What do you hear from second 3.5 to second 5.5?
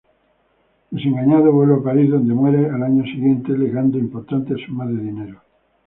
legando importantes sumas de dinero.